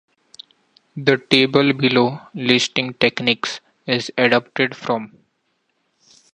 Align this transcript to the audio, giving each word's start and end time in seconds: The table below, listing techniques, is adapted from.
The 0.97 1.17
table 1.29 1.73
below, 1.73 2.21
listing 2.33 2.95
techniques, 2.95 3.59
is 3.85 4.09
adapted 4.17 4.75
from. 4.75 5.15